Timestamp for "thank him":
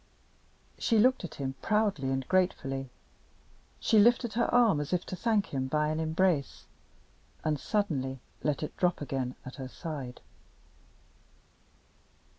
5.15-5.67